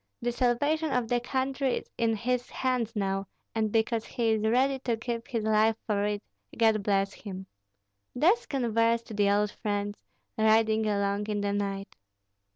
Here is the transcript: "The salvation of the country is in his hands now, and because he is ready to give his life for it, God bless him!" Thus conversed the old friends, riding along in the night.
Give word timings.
"The 0.19 0.31
salvation 0.31 0.89
of 0.89 1.07
the 1.09 1.19
country 1.19 1.75
is 1.77 1.87
in 1.95 2.15
his 2.15 2.49
hands 2.49 2.95
now, 2.95 3.27
and 3.53 3.71
because 3.71 4.03
he 4.03 4.31
is 4.31 4.41
ready 4.41 4.79
to 4.79 4.97
give 4.97 5.27
his 5.27 5.43
life 5.43 5.75
for 5.85 6.03
it, 6.05 6.23
God 6.57 6.81
bless 6.81 7.13
him!" 7.13 7.45
Thus 8.15 8.47
conversed 8.47 9.15
the 9.15 9.29
old 9.29 9.51
friends, 9.51 9.99
riding 10.39 10.87
along 10.87 11.27
in 11.27 11.41
the 11.41 11.53
night. 11.53 11.95